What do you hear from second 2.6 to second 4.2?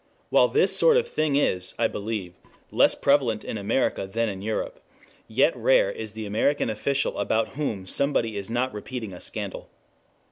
less prevalent in America